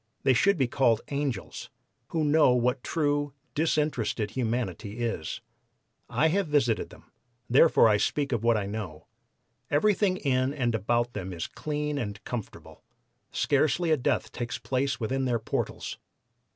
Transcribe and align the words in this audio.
They 0.23 0.33
should 0.33 0.57
be 0.57 0.67
called 0.67 1.01
'angels,' 1.09 1.69
who 2.07 2.23
know 2.23 2.53
what 2.53 2.83
true, 2.83 3.33
disinterested 3.53 4.31
humanity 4.31 4.97
is. 4.99 5.41
I 6.09 6.29
have 6.29 6.47
visited 6.47 6.89
them, 6.89 7.11
therefore 7.47 7.87
I 7.87 7.97
speak 7.97 8.31
of 8.31 8.43
what 8.43 8.57
I 8.57 8.65
know. 8.65 9.05
Everything 9.69 10.17
in 10.17 10.55
and 10.55 10.73
about 10.73 11.13
them 11.13 11.31
is 11.31 11.45
clean 11.45 11.99
and 11.99 12.19
comfortable; 12.23 12.81
scarcely 13.31 13.91
a 13.91 13.95
death 13.97 14.31
takes 14.31 14.57
place 14.57 14.99
within 14.99 15.25
their 15.25 15.37
portals. 15.37 15.99